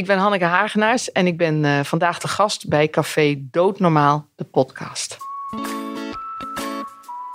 [0.00, 4.44] Ik ben Hanneke Hagenaars en ik ben uh, vandaag de gast bij Café Doodnormaal, de
[4.44, 5.16] podcast.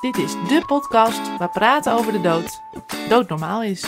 [0.01, 2.59] Dit is de podcast waar praten over de dood
[3.09, 3.85] doodnormaal is.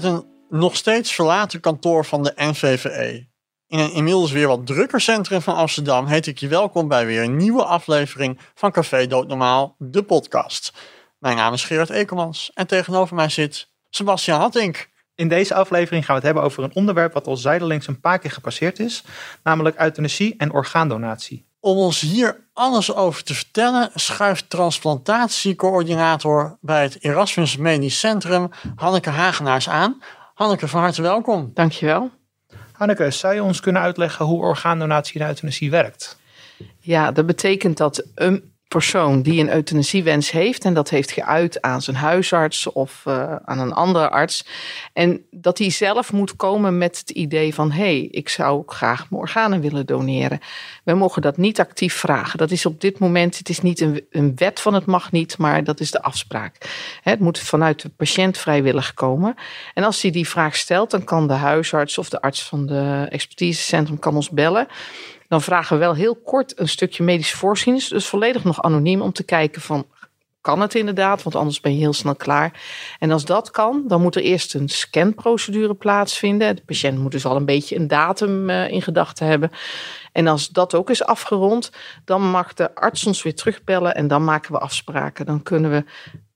[0.00, 3.26] Vanuit een nog steeds verlaten kantoor van de NVVE.
[3.66, 7.22] In een inmiddels weer wat drukker centrum van Amsterdam heet ik je welkom bij weer
[7.22, 10.72] een nieuwe aflevering van Café Doodnormaal, de podcast.
[11.18, 14.90] Mijn naam is Gerard Ekelmans en tegenover mij zit Sebastian Hattink.
[15.14, 18.18] In deze aflevering gaan we het hebben over een onderwerp wat al zijdelings een paar
[18.18, 19.04] keer gepasseerd is,
[19.42, 21.47] namelijk euthanasie en orgaandonatie.
[21.60, 29.10] Om ons hier alles over te vertellen, schuift transplantatiecoördinator bij het Erasmus Medisch Centrum, Hanneke
[29.10, 30.02] Hagenaars, aan.
[30.34, 31.50] Hanneke, van harte welkom.
[31.54, 32.10] Dankjewel.
[32.72, 36.18] Hanneke, zou je ons kunnen uitleggen hoe orgaandonatie en euthanasie werkt?
[36.78, 41.82] Ja, dat betekent dat een persoon die een euthanasiewens heeft en dat heeft geuit aan
[41.82, 44.46] zijn huisarts of uh, aan een andere arts.
[44.92, 49.06] En dat hij zelf moet komen met het idee van hé, hey, ik zou graag
[49.10, 50.40] organen willen doneren.
[50.84, 52.38] We mogen dat niet actief vragen.
[52.38, 55.38] Dat is op dit moment, het is niet een, een wet van het mag niet,
[55.38, 56.56] maar dat is de afspraak.
[57.02, 59.34] Het moet vanuit de patiënt vrijwillig komen.
[59.74, 63.06] En als hij die vraag stelt, dan kan de huisarts of de arts van de
[63.10, 64.66] expertisecentrum kan ons bellen.
[65.28, 67.84] Dan vragen we wel heel kort een stukje medische voorziening.
[67.84, 69.86] Dus volledig nog anoniem om te kijken van
[70.40, 72.60] kan het inderdaad, want anders ben je heel snel klaar.
[72.98, 76.56] En als dat kan, dan moet er eerst een scanprocedure plaatsvinden.
[76.56, 79.50] De patiënt moet dus al een beetje een datum uh, in gedachten hebben.
[80.12, 81.72] En als dat ook is afgerond,
[82.04, 85.26] dan mag de arts ons weer terugbellen en dan maken we afspraken.
[85.26, 85.84] Dan kunnen we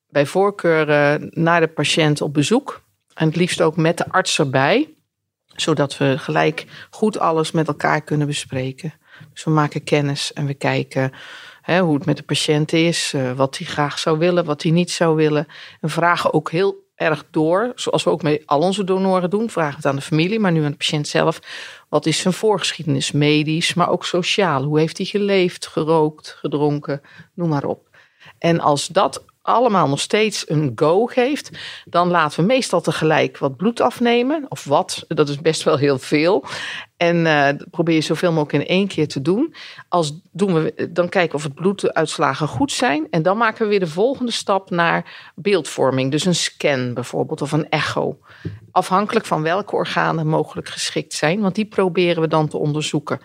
[0.09, 2.83] bij voorkeur uh, naar de patiënt op bezoek.
[3.15, 4.89] En het liefst ook met de arts erbij
[5.57, 8.93] zodat we gelijk goed alles met elkaar kunnen bespreken.
[9.33, 11.13] Dus we maken kennis en we kijken
[11.63, 14.73] hè, hoe het met de patiënt is, uh, wat hij graag zou willen, wat hij
[14.73, 15.47] niet zou willen.
[15.81, 19.77] En vragen ook heel erg door, zoals we ook met al onze donoren doen, vragen
[19.77, 21.41] het aan de familie, maar nu aan de patiënt zelf.
[21.89, 24.63] Wat is zijn voorgeschiedenis, medisch, maar ook sociaal?
[24.63, 27.01] Hoe heeft hij geleefd, gerookt, gedronken,
[27.35, 27.89] noem maar op.
[28.39, 31.51] En als dat allemaal nog steeds een go geeft,
[31.85, 34.47] dan laten we meestal tegelijk wat bloed afnemen.
[34.49, 36.45] Of wat, dat is best wel heel veel.
[36.97, 39.55] En uh, probeer je zoveel mogelijk in één keer te doen.
[39.89, 43.07] Als doen we, dan kijken of het bloeduitslagen goed zijn.
[43.11, 46.11] En dan maken we weer de volgende stap naar beeldvorming.
[46.11, 48.19] Dus een scan bijvoorbeeld of een echo.
[48.71, 51.41] Afhankelijk van welke organen mogelijk geschikt zijn.
[51.41, 53.21] Want die proberen we dan te onderzoeken.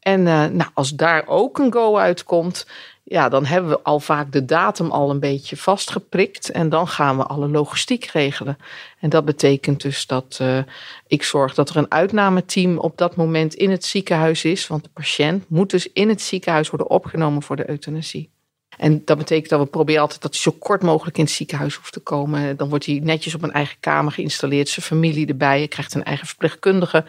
[0.00, 2.66] En uh, nou, als daar ook een go uitkomt,
[3.10, 6.50] ja, dan hebben we al vaak de datum al een beetje vastgeprikt.
[6.50, 8.58] En dan gaan we alle logistiek regelen.
[9.00, 10.58] En dat betekent dus dat uh,
[11.06, 14.66] ik zorg dat er een uitnameteam op dat moment in het ziekenhuis is.
[14.66, 18.30] Want de patiënt moet dus in het ziekenhuis worden opgenomen voor de euthanasie.
[18.78, 21.74] En dat betekent dat we proberen altijd dat hij zo kort mogelijk in het ziekenhuis
[21.74, 22.56] hoeft te komen.
[22.56, 25.58] Dan wordt hij netjes op een eigen kamer geïnstalleerd, zijn familie erbij.
[25.58, 27.04] Hij krijgt een eigen verpleegkundige.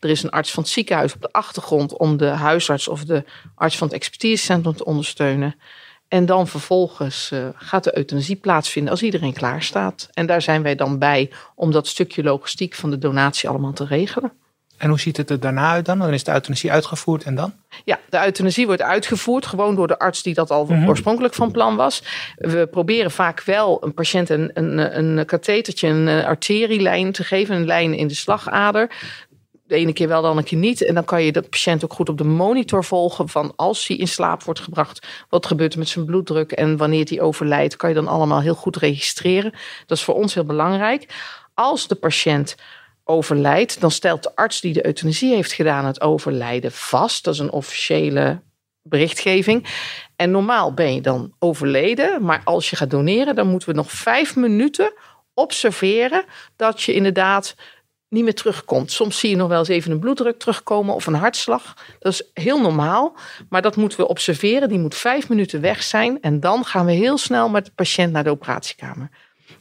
[0.00, 3.24] Er is een arts van het ziekenhuis op de achtergrond om de huisarts of de
[3.54, 5.54] arts van het expertisecentrum te ondersteunen.
[6.08, 10.08] En dan vervolgens uh, gaat de euthanasie plaatsvinden als iedereen klaar staat.
[10.12, 13.84] En daar zijn wij dan bij om dat stukje logistiek van de donatie allemaal te
[13.84, 14.32] regelen.
[14.76, 15.98] En hoe ziet het er daarna uit dan?
[15.98, 17.52] Dan is de euthanasie uitgevoerd en dan?
[17.84, 20.88] Ja, de euthanasie wordt uitgevoerd gewoon door de arts die dat al mm-hmm.
[20.88, 22.02] oorspronkelijk van plan was.
[22.36, 27.66] We proberen vaak wel een patiënt een, een, een kathetertje, een arterielijn te geven, een
[27.66, 28.90] lijn in de slagader.
[29.66, 30.84] De ene keer wel, de andere keer niet.
[30.84, 33.96] En dan kan je de patiënt ook goed op de monitor volgen van als hij
[33.96, 37.88] in slaap wordt gebracht, wat gebeurt er met zijn bloeddruk en wanneer hij overlijdt, kan
[37.88, 39.52] je dan allemaal heel goed registreren.
[39.86, 41.06] Dat is voor ons heel belangrijk.
[41.54, 42.54] Als de patiënt
[43.04, 47.24] overlijdt, dan stelt de arts die de euthanasie heeft gedaan het overlijden vast.
[47.24, 48.40] Dat is een officiële
[48.82, 49.66] berichtgeving.
[50.16, 53.90] En normaal ben je dan overleden, maar als je gaat doneren, dan moeten we nog
[53.90, 54.92] vijf minuten
[55.34, 56.24] observeren
[56.56, 57.54] dat je inderdaad
[58.08, 58.92] niet meer terugkomt.
[58.92, 61.76] Soms zie je nog wel eens even een bloeddruk terugkomen of een hartslag.
[61.98, 63.16] Dat is heel normaal,
[63.48, 64.68] maar dat moeten we observeren.
[64.68, 68.12] Die moet vijf minuten weg zijn en dan gaan we heel snel met de patiënt
[68.12, 69.10] naar de operatiekamer.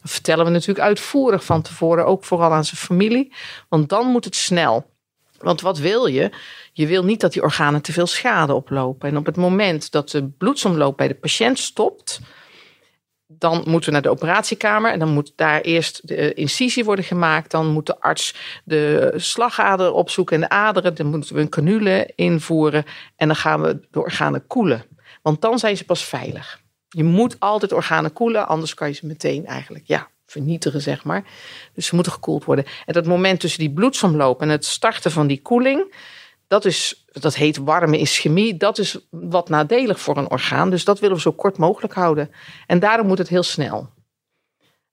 [0.03, 3.33] Dat vertellen we natuurlijk uitvoerig van tevoren, ook vooral aan zijn familie.
[3.69, 4.91] Want dan moet het snel.
[5.38, 6.31] Want wat wil je?
[6.73, 9.09] Je wil niet dat die organen te veel schade oplopen.
[9.09, 12.19] En op het moment dat de bloedsomloop bij de patiënt stopt,
[13.27, 17.51] dan moeten we naar de operatiekamer en dan moet daar eerst de incisie worden gemaakt.
[17.51, 20.95] Dan moet de arts de slagader opzoeken en de aderen.
[20.95, 22.85] Dan moeten we een canule invoeren
[23.15, 24.85] en dan gaan we de organen koelen.
[25.21, 26.62] Want dan zijn ze pas veilig.
[26.95, 31.23] Je moet altijd organen koelen, anders kan je ze meteen eigenlijk ja, vernietigen, zeg maar.
[31.73, 32.65] Dus ze moeten gekoeld worden.
[32.85, 35.93] En dat moment tussen die bloedsomloop en het starten van die koeling,
[36.47, 40.69] dat, is, dat heet warme ischemie, dat is wat nadelig voor een orgaan.
[40.69, 42.31] Dus dat willen we zo kort mogelijk houden.
[42.67, 43.89] En daarom moet het heel snel.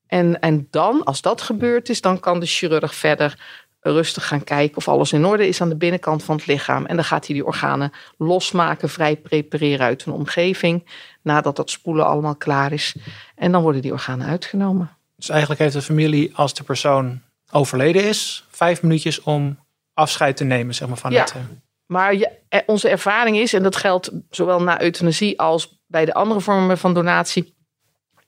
[0.07, 4.77] En, en dan, als dat gebeurd is, dan kan de chirurg verder rustig gaan kijken
[4.77, 6.87] of alles in orde is aan de binnenkant van het lichaam.
[6.87, 10.89] En dan gaat hij die organen losmaken, vrij prepareren uit hun omgeving.
[11.23, 12.97] Nadat dat spoelen allemaal klaar is.
[13.37, 14.91] En dan worden die organen uitgenomen.
[15.17, 19.59] Dus eigenlijk heeft de familie, als de persoon overleden is, vijf minuutjes om
[19.95, 21.21] afscheid te nemen zeg maar, van Ja.
[21.21, 21.31] het.
[21.33, 21.41] eh,
[21.87, 26.15] Maar je, eh, onze ervaring is, en dat geldt zowel na euthanasie als bij de
[26.15, 27.55] andere vormen van donatie,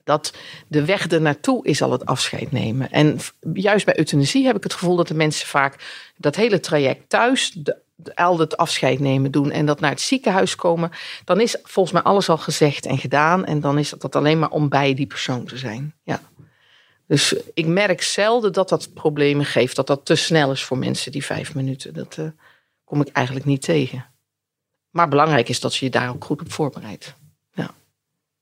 [0.04, 0.32] dat
[0.68, 2.90] de weg ernaartoe is al het afscheid nemen.
[2.90, 3.18] En
[3.52, 7.50] juist bij euthanasie heb ik het gevoel dat de mensen vaak dat hele traject thuis,
[7.50, 10.90] de, de- al het afscheid nemen doen en dat naar het ziekenhuis komen,
[11.24, 13.44] dan is volgens mij alles al gezegd en gedaan.
[13.44, 15.94] En dan is dat alleen maar om bij die persoon te zijn.
[16.02, 16.20] Ja.
[17.06, 21.12] Dus ik merk zelden dat dat problemen geeft, dat dat te snel is voor mensen,
[21.12, 21.94] die vijf minuten.
[21.94, 22.26] Dat eh,
[22.84, 24.06] kom ik eigenlijk niet tegen.
[24.90, 27.14] Maar belangrijk is dat je je daar ook goed op voorbereidt.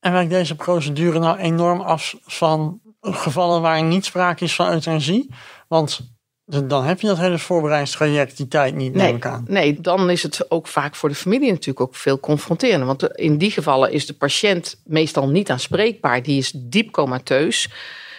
[0.01, 5.29] En wijkt deze procedure nou enorm af van gevallen waarin niet sprake is van euthanasie?
[5.67, 5.99] Want
[6.45, 9.45] dan heb je dat hele voorbereidingstraject, die tijd niet, neem Nee, ik aan.
[9.47, 12.87] nee, dan is het ook vaak voor de familie natuurlijk ook veel confronterender.
[12.87, 16.23] Want in die gevallen is de patiënt meestal niet aanspreekbaar.
[16.23, 17.69] Die is diep comateus,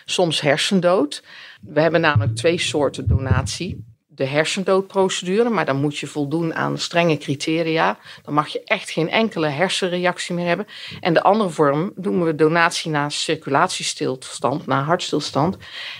[0.04, 1.22] soms hersendood.
[1.60, 3.84] We hebben namelijk twee soorten donatie.
[4.14, 7.98] De hersendoodprocedure, maar dan moet je voldoen aan strenge criteria.
[8.22, 10.66] Dan mag je echt geen enkele hersenreactie meer hebben.
[11.00, 15.56] En de andere vorm doen we donatie na circulatiestilstand, na hartstilstand.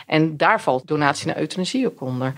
[0.06, 2.32] En daar valt donatie na euthanasie ook onder.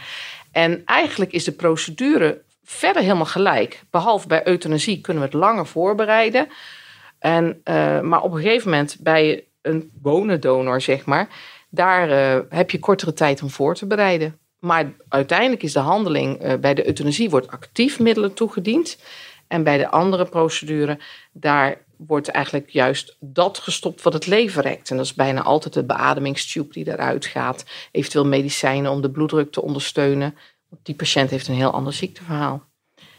[0.52, 3.82] En eigenlijk is de procedure verder helemaal gelijk.
[3.90, 6.48] Behalve bij euthanasie kunnen we het langer voorbereiden.
[7.18, 11.28] En, eh, maar op een gegeven moment bij een bonendonor, zeg maar,
[11.68, 14.38] daar eh, heb je kortere tijd om voor te bereiden.
[14.64, 18.98] Maar uiteindelijk is de handeling eh, bij de euthanasie wordt actief middelen toegediend.
[19.46, 20.98] En bij de andere procedure,
[21.32, 24.90] daar wordt eigenlijk juist dat gestopt wat het leven rekt.
[24.90, 27.64] En dat is bijna altijd de beademingstube die eruit gaat.
[27.90, 30.36] Eventueel medicijnen om de bloeddruk te ondersteunen.
[30.68, 32.62] Want die patiënt heeft een heel ander ziekteverhaal.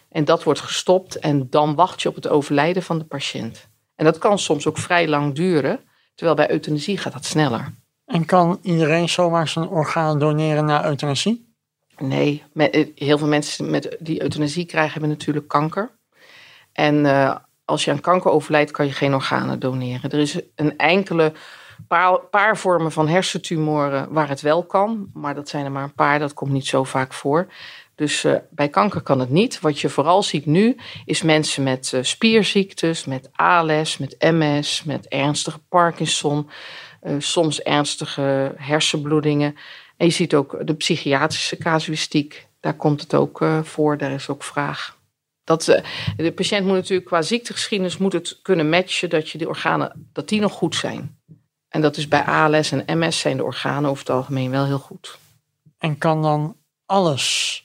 [0.09, 3.68] En dat wordt gestopt en dan wacht je op het overlijden van de patiënt.
[3.95, 5.80] En dat kan soms ook vrij lang duren,
[6.15, 7.74] terwijl bij euthanasie gaat dat sneller.
[8.05, 11.53] En kan iedereen zomaar zijn orgaan doneren na euthanasie?
[11.97, 15.91] Nee, eh, heel veel mensen met, die euthanasie krijgen hebben natuurlijk kanker.
[16.71, 17.35] En eh,
[17.65, 20.11] als je aan kanker overlijdt, kan je geen organen doneren.
[20.11, 21.33] Er is een enkele
[21.87, 25.09] paar, paar vormen van hersentumoren waar het wel kan.
[25.13, 27.47] Maar dat zijn er maar een paar, dat komt niet zo vaak voor.
[27.95, 29.59] Dus eh, bij kanker kan het niet.
[29.59, 35.59] Wat je vooral ziet nu, is mensen met spierziektes, met ALS, met MS, met ernstige
[35.59, 36.49] Parkinson,
[37.17, 39.55] soms ernstige hersenbloedingen.
[39.97, 42.47] En je ziet ook de psychiatrische casuïstiek.
[42.59, 44.97] Daar komt het ook eh, voor, daar is ook vraag.
[45.43, 45.83] Dat, eh,
[46.17, 50.29] de patiënt moet natuurlijk qua ziektegeschiedenis moet het kunnen matchen dat je de organen dat
[50.29, 51.19] die nog goed zijn.
[51.69, 54.79] En dat is bij ALS en MS zijn de organen over het algemeen wel heel
[54.79, 55.17] goed.
[55.77, 57.59] En kan dan alles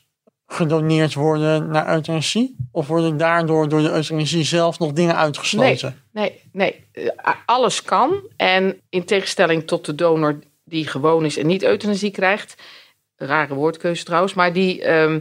[0.46, 2.56] gedoneerd worden naar euthanasie?
[2.72, 6.02] Of worden daardoor door de euthanasie zelf nog dingen uitgesloten?
[6.12, 6.89] Nee, nee, eh,
[7.46, 8.22] alles kan.
[8.36, 12.54] En in tegenstelling tot de donor die gewoon is en niet euthanasie krijgt,
[13.16, 15.20] rare woordkeuze trouwens, maar die, ehm,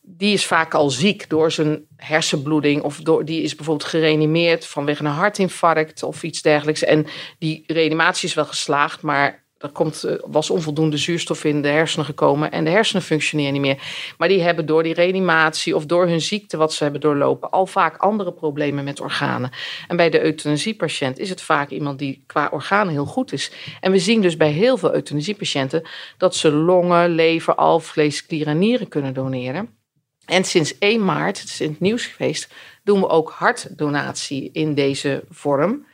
[0.00, 5.04] die is vaak al ziek door zijn hersenbloeding of door, die is bijvoorbeeld gereanimeerd vanwege
[5.04, 6.84] een hartinfarct of iets dergelijks.
[6.84, 7.06] En
[7.38, 12.06] die reanimatie is wel geslaagd, maar er komt, eh, was onvoldoende zuurstof in de hersenen
[12.06, 14.12] gekomen en de hersenen functioneren niet meer.
[14.18, 17.66] Maar die hebben door die reanimatie of door hun ziekte wat ze hebben doorlopen al
[17.66, 19.50] vaak andere problemen met organen.
[19.88, 23.52] En bij de euthanasiepatiënt is het vaak iemand die qua organen heel goed is.
[23.80, 28.58] En we zien dus bij heel veel euthanasiepatiënten dat ze longen, lever, alvlees, klier en
[28.58, 29.78] nieren kunnen doneren.
[30.24, 34.74] En sinds 1 maart, het is in het nieuws geweest, doen we ook hartdonatie in
[34.74, 35.86] deze vorm.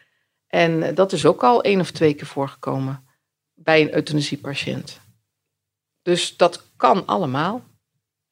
[0.48, 3.04] En eh, dat is ook al één of twee keer voorgekomen
[3.66, 5.00] bij een euthanasiepatiënt.
[6.02, 7.64] Dus dat kan allemaal.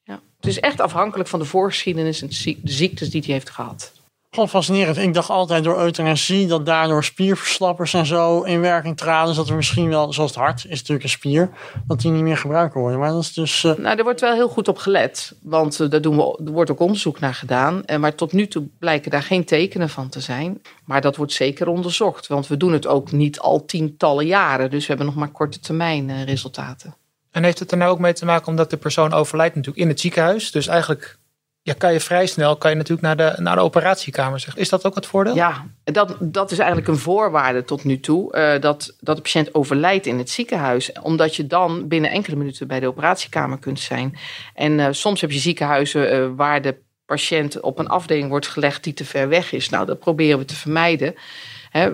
[0.03, 0.21] Ja.
[0.35, 3.49] Het is echt afhankelijk van de voorgeschiedenis en de ziek- de ziektes die hij heeft
[3.49, 3.94] gehad.
[4.35, 4.97] Gewoon fascinerend.
[4.97, 9.27] Ik dacht altijd door euthanasie dat daardoor spierverslappers en zo in werking traden.
[9.27, 11.49] Dus dat er misschien wel, zoals het hart is natuurlijk een spier,
[11.87, 12.99] dat die niet meer gebruikt worden.
[12.99, 13.63] Maar dat is dus.
[13.63, 16.51] eh, Nou, er wordt wel heel goed op gelet, want eh, daar doen we, er
[16.51, 17.85] wordt ook onderzoek naar gedaan.
[17.85, 20.61] Eh, Maar tot nu toe blijken daar geen tekenen van te zijn.
[20.85, 24.69] Maar dat wordt zeker onderzocht, want we doen het ook niet al tientallen jaren.
[24.69, 26.95] Dus we hebben nog maar korte termijn eh, resultaten.
[27.31, 29.89] En heeft het er nou ook mee te maken omdat de persoon overlijdt natuurlijk in
[29.89, 30.51] het ziekenhuis.
[30.51, 31.17] Dus eigenlijk
[31.65, 34.61] ja, kan je vrij snel kan je natuurlijk naar de, naar de operatiekamer zeggen.
[34.61, 35.35] Is dat ook het voordeel?
[35.35, 38.33] Ja, dat, dat is eigenlijk een voorwaarde tot nu toe.
[38.33, 40.91] eh, dat, dat de patiënt overlijdt in het ziekenhuis.
[41.01, 44.17] Omdat je dan binnen enkele minuten bij de operatiekamer kunt zijn.
[44.53, 48.83] En eh, soms heb je ziekenhuizen eh, waar de patiënt op een afdeling wordt gelegd
[48.83, 49.69] die te ver weg is.
[49.69, 51.15] Nou, dat proberen we te vermijden.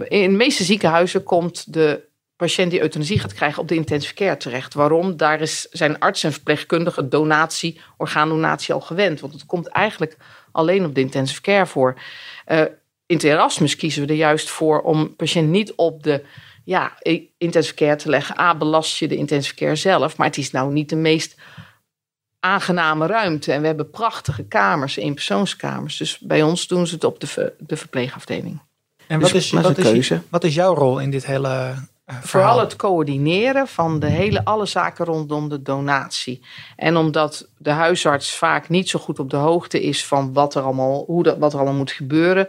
[0.08, 2.10] In de meeste ziekenhuizen komt de
[2.42, 4.74] patiënt die euthanasie gaat krijgen op de intensive care terecht.
[4.74, 5.18] Waarom?
[5.18, 9.20] Daar is, zijn arts en verpleegkundigen donatie, orgaandonatie al gewend.
[9.20, 10.18] Want het komt eigenlijk
[10.52, 12.00] alleen op de intensive care voor.
[12.46, 12.60] Eh,
[13.06, 16.24] in het Erasmus kiezen we er juist voor om patiënt niet op de
[16.64, 16.98] ja,
[17.38, 18.40] intensive care te leggen.
[18.40, 21.36] A, belast je de intensive care zelf, maar het is nou niet de meest
[22.40, 23.52] aangename ruimte.
[23.52, 25.98] En we hebben prachtige kamers, eenpersoonskamers.
[25.98, 28.62] Dus bij ons doen ze het op de, ver- de verpleegafdeling.
[29.08, 30.22] En Dus wat is, dat is wat, is, keuze.
[30.30, 31.74] wat is jouw rol in dit hele?
[32.22, 36.42] Vooral het coördineren van de hele, alle zaken rondom de donatie.
[36.76, 40.62] En omdat de huisarts vaak niet zo goed op de hoogte is van wat er
[40.62, 42.48] allemaal, hoe dat, wat er allemaal moet gebeuren,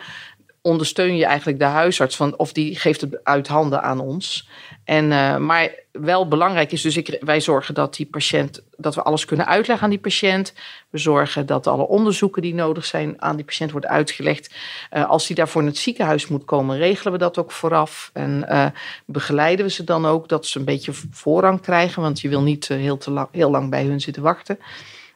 [0.62, 4.49] ondersteun je eigenlijk de huisarts van, of die geeft het uit handen aan ons.
[4.85, 9.02] En, eh, maar wel belangrijk is dus, ik, wij zorgen dat die patiënt, dat we
[9.02, 10.52] alles kunnen uitleggen aan die patiënt.
[10.90, 14.54] We zorgen dat alle onderzoeken die nodig zijn aan die patiënt worden uitgelegd.
[14.90, 18.11] Eh, als die daarvoor in het ziekenhuis moet komen, regelen we dat ook vooraf.
[18.12, 18.66] En eh,
[19.07, 22.02] begeleiden we ze dan ook, dat ze een beetje voorrang krijgen.
[22.02, 24.59] Want je wil niet heel, te lang, heel lang bij hun zitten wachten.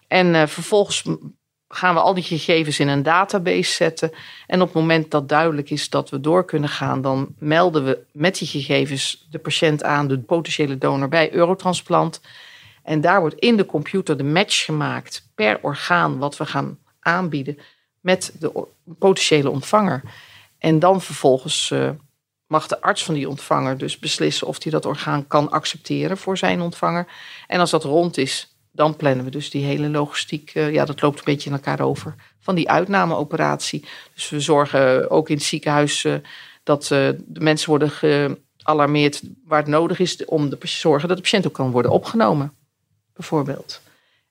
[0.09, 1.05] En vervolgens
[1.77, 4.13] gaan we al die gegevens in een database zetten.
[4.47, 7.99] En op het moment dat duidelijk is dat we door kunnen gaan, dan melden we
[8.13, 12.21] met die gegevens de patiënt aan, de potentiële donor bij Eurotransplant.
[12.83, 17.59] En daar wordt in de computer de match gemaakt per orgaan wat we gaan aanbieden
[18.01, 18.67] met de
[18.99, 20.03] potentiële ontvanger.
[20.59, 21.91] En dan vervolgens eh,
[22.47, 26.39] mag de arts van die ontvanger dus beslissen of hij dat orgaan kan accepteren voor
[26.39, 27.07] zijn ontvanger.
[27.47, 30.51] En als dat rond is, dan plannen we dus die hele logistiek.
[30.55, 32.15] eh, ja, dat loopt een beetje in elkaar over.
[32.39, 33.85] Van die uitnameoperatie.
[34.15, 36.15] Dus we zorgen ook in het ziekenhuis eh,
[36.63, 36.89] dat eh,
[37.27, 41.53] de mensen worden gealarmeerd waar het nodig is om te zorgen dat de patiënt ook
[41.53, 42.53] kan worden opgenomen.
[43.13, 43.81] Bijvoorbeeld.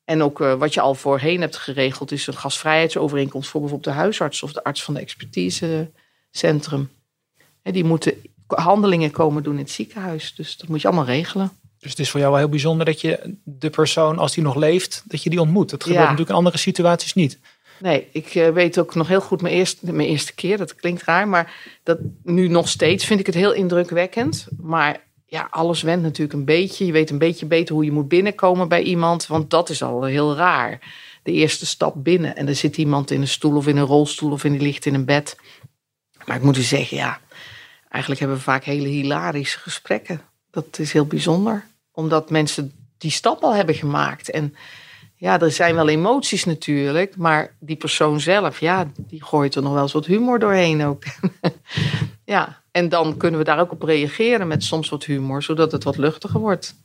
[0.04, 4.44] En ook wat je al voorheen hebt geregeld, is een gastvrijheidsovereenkomst voor bijvoorbeeld de huisarts
[4.44, 6.90] of de arts van de expertisecentrum.
[7.62, 10.36] Die moeten handelingen komen doen in het ziekenhuis.
[10.36, 11.52] Dus dat moet je allemaal regelen.
[11.86, 14.56] Dus het is voor jou wel heel bijzonder dat je de persoon, als die nog
[14.56, 15.70] leeft, dat je die ontmoet.
[15.70, 16.04] Dat gebeurt Ja.
[16.04, 17.40] natuurlijk in andere situaties niet.
[17.80, 20.58] Nee, ik eh, weet ook nog heel goed mijn eerste, mijn eerste keer.
[20.58, 24.48] Dat klinkt raar, maar dat nu nog steeds vind ik het heel indrukwekkend.
[24.62, 26.86] Maar ja, alles went natuurlijk een beetje.
[26.86, 29.28] Je weet een beetje beter hoe je moet binnenkomen bij iemand.
[29.28, 30.80] Want dat is al heel raar.
[31.24, 32.36] De eerste stap binnen.
[32.36, 34.86] En er zit iemand in een stoel of in een rolstoel of in die ligt
[34.86, 35.36] in een bed.
[36.26, 37.20] Maar ik moet u zeggen, ja,
[37.90, 40.22] eigenlijk hebben we vaak hele hilarische gesprekken.
[40.52, 41.66] Dat is heel bijzonder.
[41.96, 44.30] Omdat mensen die stap al hebben gemaakt.
[44.30, 44.56] En
[45.16, 49.74] ja, er zijn wel emoties natuurlijk, maar die persoon zelf, ja, die gooit er nog
[49.74, 51.04] wel eens wat humor doorheen ook.
[52.26, 55.84] ja, en dan kunnen we daar ook op reageren met soms wat humor, zodat het
[55.84, 56.76] wat luchtiger wordt.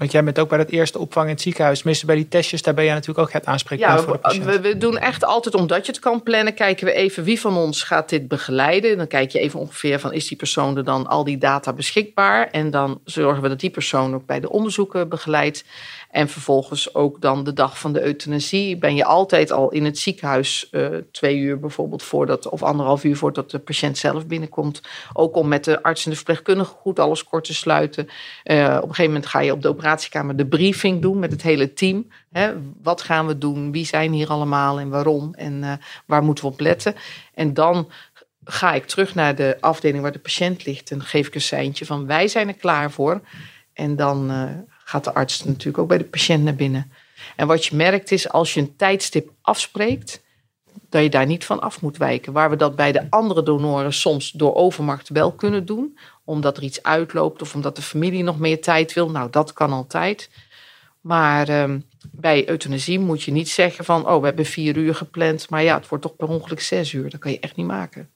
[0.00, 1.78] Want jij bent ook bij dat eerste opvang in het ziekenhuis.
[1.78, 4.44] Tenminste, bij die testjes, daar ben jij natuurlijk ook het aanspreekpunt Ja, voor de patiënt.
[4.44, 7.56] we, we doen echt altijd, omdat je het kan plannen, kijken we even wie van
[7.56, 8.96] ons gaat dit begeleiden.
[8.96, 12.48] Dan kijk je even ongeveer van, is die persoon er dan al die data beschikbaar?
[12.50, 15.64] En dan zorgen we dat die persoon ook bij de onderzoeken begeleidt.
[16.10, 18.78] En vervolgens ook dan de dag van de euthanasie.
[18.78, 23.16] Ben je altijd al in het ziekenhuis eh, twee uur bijvoorbeeld voordat, of anderhalf uur
[23.16, 24.80] voordat de patiënt zelf binnenkomt.
[25.12, 28.08] Ook om met de arts en de verpleegkundige goed alles kort te sluiten.
[28.42, 31.42] Eh, op een gegeven moment ga je op de operatiekamer de briefing doen met het
[31.42, 32.06] hele team.
[32.30, 33.72] Hè, wat gaan we doen?
[33.72, 35.34] Wie zijn hier allemaal en waarom?
[35.34, 35.72] En eh,
[36.06, 36.94] waar moeten we op letten?
[37.34, 37.90] En dan
[38.44, 41.86] ga ik terug naar de afdeling waar de patiënt ligt en geef ik een seintje
[41.86, 43.20] van wij zijn er klaar voor.
[43.72, 44.44] En dan eh,
[44.84, 46.92] gaat de arts natuurlijk ook bij de patiënt naar binnen.
[47.36, 50.22] En wat je merkt is als je een tijdstip afspreekt,
[50.88, 52.32] dat je daar niet van af moet wijken.
[52.32, 56.62] Waar we dat bij de andere donoren soms door overmacht wel kunnen doen, omdat er
[56.62, 59.10] iets uitloopt of omdat de familie nog meer tijd wil.
[59.10, 60.30] Nou, dat kan altijd.
[61.00, 65.50] Maar ehm, bij euthanasie moet je niet zeggen van, oh, we hebben vier uur gepland,
[65.50, 67.10] maar ja, het wordt toch per ongeluk zes uur.
[67.10, 68.10] Dat kan je echt niet maken.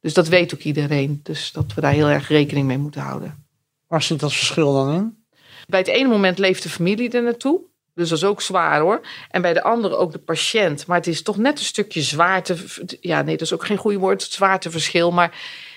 [0.00, 1.20] Dus dat weet ook iedereen.
[1.22, 3.46] Dus dat we daar heel erg rekening mee moeten houden.
[3.86, 5.24] Waar zit dat verschil dan in?
[5.66, 7.60] Bij het ene moment leeft de familie er naartoe.
[7.98, 9.00] Dus dat is ook zwaar hoor.
[9.30, 10.86] En bij de andere ook de patiënt.
[10.86, 12.56] Maar het is toch net een stukje zwaarte.
[13.00, 14.22] Ja, nee, dat is ook geen goede woord.
[14.22, 15.10] Het zwaarteverschil.
[15.10, 15.36] Maar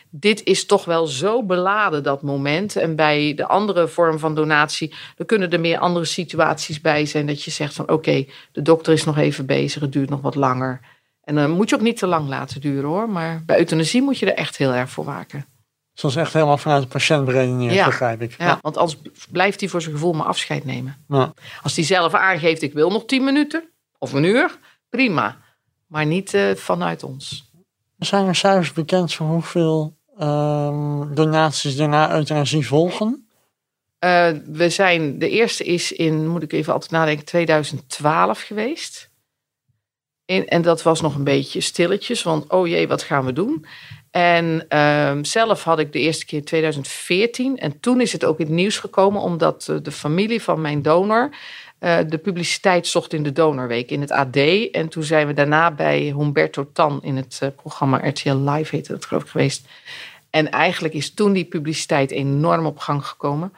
[0.10, 2.76] dit is toch wel zo beladen, dat moment.
[2.76, 7.28] En bij de andere vorm van donatie, er kunnen er meer andere situaties bij zijn.
[7.28, 9.82] Dat je zegt van oké, de dokter is nog even bezig.
[9.82, 10.80] Het duurt nog wat langer.
[11.24, 13.10] En dan moet je ook niet te lang laten duren hoor.
[13.10, 15.46] Maar bij euthanasie moet je er echt heel erg voor waken.
[15.94, 17.86] Zoals echt helemaal vanuit de patiënt beredeneerd, Ja.
[17.86, 18.36] begrijp ik.
[18.38, 18.98] Ja, want anders
[19.30, 21.06] blijft hij voor zijn gevoel maar afscheid nemen.
[21.08, 21.34] Ja.
[21.62, 24.58] Als hij zelf aangeeft, ik wil nog tien minuten of een uur,
[24.90, 25.38] prima.
[25.88, 27.50] maar niet eh, vanuit ons.
[28.00, 33.28] Zijn er cijfers bekend van hoeveel ehm, donaties daarna euthanasie volgen?
[34.06, 39.10] Uh, we zijn, de eerste is in, moet ik even altijd nadenken, 2012 geweest.
[40.26, 43.66] In, en dat was nog een beetje stilletjes, want oh jee, wat gaan we doen?
[44.12, 47.58] En uh, zelf had ik de eerste keer in 2014.
[47.58, 50.82] En toen is het ook in het nieuws gekomen, omdat uh, de familie van mijn
[50.82, 51.30] donor
[51.82, 54.38] uh, de publiciteit zocht in de Donorweek in het AD.
[54.72, 58.92] En toen zijn we daarna bij Humberto Tan in het uh, programma RTL Live, heette
[58.92, 59.68] dat geloof ik, geweest.
[60.30, 63.54] En eigenlijk is toen die publiciteit enorm op gang gekomen.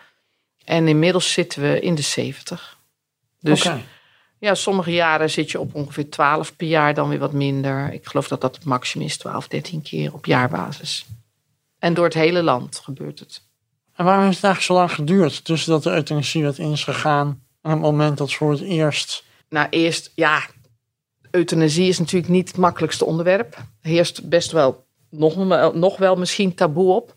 [0.65, 2.77] En inmiddels zitten we in de 70.
[3.39, 3.69] Dus.
[4.43, 7.93] Ja, sommige jaren zit je op ongeveer 12 per jaar, dan weer wat minder.
[7.93, 11.05] Ik geloof dat dat het maximum is, 12, 13 keer op jaarbasis.
[11.79, 13.41] En door het hele land gebeurt het.
[13.95, 17.43] En waarom heeft het eigenlijk zo lang geduurd tussen dat de euthanasiewet in is gegaan
[17.61, 19.23] en het moment dat voor het eerst...
[19.49, 20.41] Nou, eerst, ja,
[21.31, 23.55] euthanasie is natuurlijk niet het makkelijkste onderwerp.
[23.55, 25.35] Er heerst best wel nog,
[25.73, 27.15] nog wel misschien taboe op.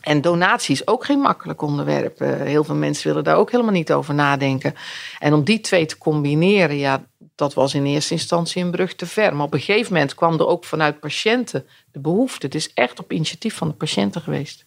[0.00, 2.22] En donatie is ook geen makkelijk onderwerp.
[2.22, 4.74] Uh, heel veel mensen willen daar ook helemaal niet over nadenken.
[5.18, 9.06] En om die twee te combineren, ja, dat was in eerste instantie een brug te
[9.06, 9.36] ver.
[9.36, 12.46] Maar op een gegeven moment kwam er ook vanuit patiënten de behoefte.
[12.46, 14.64] Het is echt op initiatief van de patiënten geweest.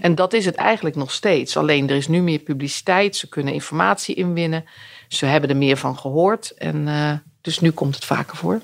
[0.00, 1.56] En dat is het eigenlijk nog steeds.
[1.56, 3.16] Alleen er is nu meer publiciteit.
[3.16, 4.64] Ze kunnen informatie inwinnen.
[5.08, 6.50] Ze hebben er meer van gehoord.
[6.50, 8.60] En uh, dus nu komt het vaker voor.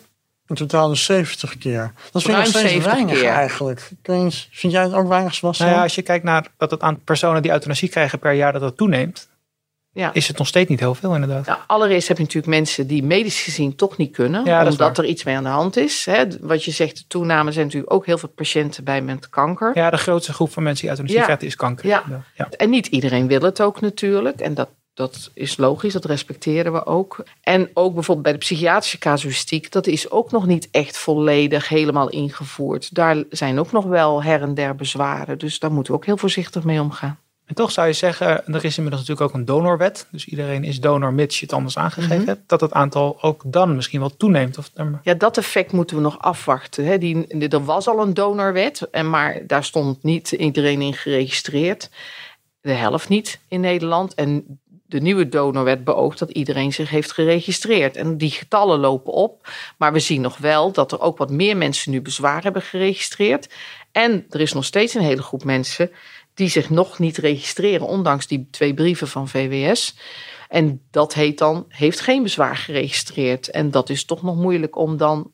[0.48, 1.92] In totaal dus 70 keer.
[2.12, 3.30] Dat vind ik nog steeds weinig keer.
[3.30, 3.90] eigenlijk.
[4.02, 5.68] Eens, vind jij het ook weinig, Sebastian?
[5.68, 8.52] Nou ja, als je kijkt naar dat het aan personen die euthanasie krijgen per jaar
[8.52, 9.28] dat dat toeneemt,
[9.92, 10.12] ja.
[10.12, 11.46] is het nog steeds niet heel veel inderdaad.
[11.46, 15.04] Ja, allereerst heb je natuurlijk mensen die medisch gezien toch niet kunnen, ja, omdat er
[15.04, 16.06] iets mee aan de hand is.
[16.06, 16.24] Hè.
[16.40, 19.70] Wat je zegt, de toename zijn natuurlijk ook heel veel patiënten bij met kanker.
[19.74, 21.86] Ja, de grootste groep van mensen die euthanasie krijgen is kanker.
[21.86, 22.02] Ja.
[22.56, 24.40] en niet iedereen wil het ook natuurlijk.
[24.40, 27.24] En dat dat is logisch, dat respecteren we ook.
[27.42, 32.08] En ook bijvoorbeeld bij de psychiatrische casuïstiek, dat is ook nog niet echt volledig helemaal
[32.08, 32.94] ingevoerd.
[32.94, 35.38] Daar zijn ook nog wel her en der bezwaren.
[35.38, 37.18] Dus daar moeten we ook heel voorzichtig mee omgaan.
[37.44, 40.06] En toch zou je zeggen, er is inmiddels natuurlijk ook een donorwet.
[40.10, 42.28] Dus iedereen is donor mits je het anders aangegeven mm -hmm.
[42.28, 42.48] hebt.
[42.48, 44.58] Dat het aantal ook dan misschien wel toeneemt.
[44.58, 44.70] Of
[45.02, 46.84] ja, dat effect moeten we nog afwachten.
[46.84, 46.98] Hè.
[46.98, 51.90] Die, er was al een donorwet, en maar daar stond niet iedereen in geregistreerd.
[52.60, 54.14] De helft niet in Nederland.
[54.14, 57.96] En de nieuwe donorwet beoogt dat iedereen zich heeft geregistreerd.
[57.96, 59.48] En die getallen lopen op.
[59.76, 63.48] Maar we zien nog wel dat er ook wat meer mensen nu bezwaar hebben geregistreerd.
[63.92, 65.90] En er is nog steeds een hele groep mensen
[66.34, 69.96] die zich nog niet registreren, ondanks die twee brieven van VWS.
[70.48, 73.50] En dat heet dan, heeft geen bezwaar geregistreerd.
[73.50, 75.32] En dat is toch nog moeilijk om dan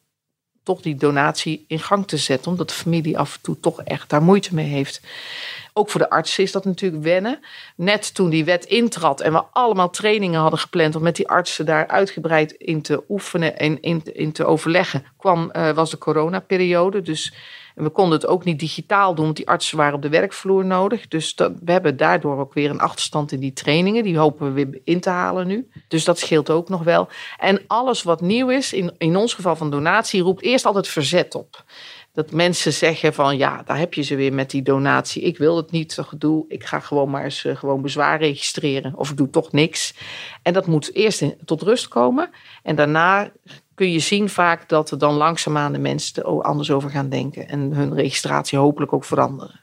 [0.63, 4.11] toch die donatie in gang te zetten, omdat de familie af en toe toch echt
[4.11, 5.01] daar moeite mee heeft.
[5.77, 7.41] Ook voor de artsen is dat natuurlijk wennen.
[7.77, 11.67] Net toen die wet intrad en we allemaal trainingen hadden gepland om met die artsen
[11.67, 17.03] daar uitgebreid in te oefenen en in, in te overleggen, kwam, uh, was de coronaperiode.
[17.03, 17.33] Dus
[17.75, 21.09] we konden het ook niet digitaal doen, want die artsen waren op de werkvloer nodig.
[21.09, 24.03] Dus dat, we hebben daardoor ook weer een achterstand in die trainingen.
[24.03, 25.69] Die hopen we weer in te halen nu.
[25.89, 27.09] Dus dat scheelt ook nog wel.
[27.39, 31.35] En alles wat nieuw is, in, in ons geval van donatie, roept eerst altijd verzet
[31.35, 31.65] op.
[32.15, 35.23] Dat mensen zeggen van ja, daar heb je ze weer met die donatie.
[35.23, 36.45] Ik wil het niet, dat gedoe.
[36.49, 38.95] Ik ga gewoon maar eens uh, gewoon bezwaar registreren.
[38.97, 39.95] Of ik doe toch niks.
[40.43, 42.31] En dat moet eerst tot rust komen.
[42.63, 43.31] En daarna
[43.75, 47.49] kun je zien vaak dat er dan langzaamaan de mensen er anders over gaan denken.
[47.49, 49.61] En hun registratie hopelijk ook veranderen.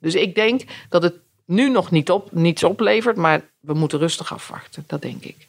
[0.00, 1.14] Dus ik denk dat het
[1.46, 3.16] nu nog niet op, niets oplevert.
[3.16, 4.84] Maar we moeten rustig afwachten.
[4.86, 5.46] Dat denk ik.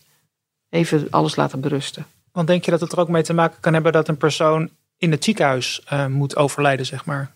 [0.70, 2.06] Even alles laten berusten.
[2.32, 4.70] Want denk je dat het er ook mee te maken kan hebben dat een persoon
[5.06, 7.34] in het ziekenhuis uh, moet overlijden, zeg maar?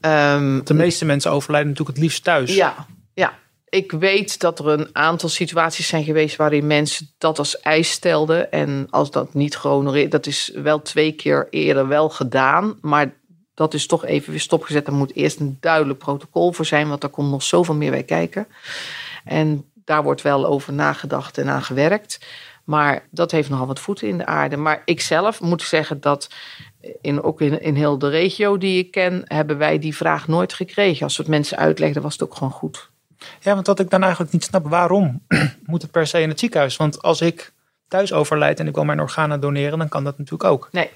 [0.00, 2.54] Um, de meeste mensen overlijden natuurlijk het liefst thuis.
[2.54, 3.38] Ja, ja.
[3.68, 8.52] Ik weet dat er een aantal situaties zijn geweest waarin mensen dat als eis stelden.
[8.52, 12.78] En als dat niet gehonoreerd, dat is wel twee keer eerder wel gedaan.
[12.80, 13.12] Maar
[13.54, 14.86] dat is toch even weer stopgezet.
[14.86, 18.02] Er moet eerst een duidelijk protocol voor zijn, want daar komt nog zoveel meer bij
[18.02, 18.46] kijken.
[19.24, 22.18] En daar wordt wel over nagedacht en aan gewerkt.
[22.68, 24.56] Maar dat heeft nogal wat voeten in de aarde.
[24.56, 26.30] Maar ik zelf moet zeggen dat
[27.00, 30.52] in, ook in, in heel de regio die ik ken, hebben wij die vraag nooit
[30.52, 31.02] gekregen.
[31.02, 32.90] Als we het mensen uitlegden, was het ook gewoon goed.
[33.40, 35.24] Ja, want wat ik dan eigenlijk niet snap, waarom
[35.66, 36.76] moet het per se in het ziekenhuis?
[36.76, 37.52] Want als ik
[37.88, 40.68] thuis overlijd en ik wil mijn organen doneren, dan kan dat natuurlijk ook.
[40.72, 40.90] Nee,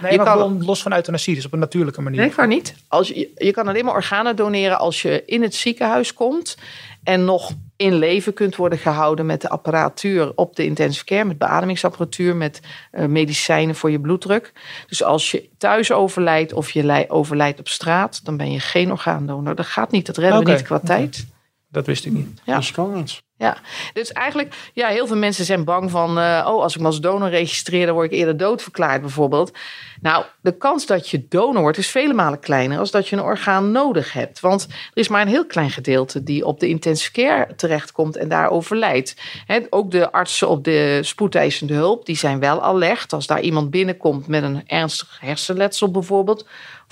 [0.00, 0.10] nee.
[0.12, 2.20] Je maar kan, los van euthanasie, dus op een natuurlijke manier.
[2.20, 2.74] Nee, ik niet.
[2.88, 6.56] Als je, je kan alleen maar organen doneren als je in het ziekenhuis komt
[7.02, 11.38] en nog in leven kunt worden gehouden met de apparatuur op de intensive care, met
[11.38, 12.60] beademingsapparatuur, met
[12.92, 14.52] uh, medicijnen voor je bloeddruk.
[14.86, 19.54] Dus als je thuis overlijdt of je overlijdt op straat, dan ben je geen orgaandonor.
[19.54, 20.52] Dat gaat niet, dat redden okay.
[20.52, 21.26] we niet qua tijd.
[21.70, 22.40] Dat wist ik niet.
[22.44, 22.54] Ja.
[22.54, 23.22] Dat is niet.
[23.40, 23.56] Ja,
[23.92, 27.00] dus eigenlijk, ja, heel veel mensen zijn bang van, eh, oh, als ik me als
[27.00, 29.52] donor registreer, dan word ik eerder doodverklaard bijvoorbeeld.
[30.00, 33.22] Nou, de kans dat je donor wordt is vele malen kleiner als dat je een
[33.22, 34.40] orgaan nodig hebt.
[34.40, 38.28] Want er is maar een heel klein gedeelte die op de intensive care terechtkomt en
[38.28, 39.16] daar overlijdt.
[39.46, 43.12] Hè, ook de artsen op de spoedeisende hulp, die zijn wel alert.
[43.12, 46.46] Als daar iemand binnenkomt met een ernstig hersenletsel bijvoorbeeld,